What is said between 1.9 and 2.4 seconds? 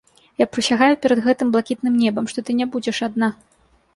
небам, што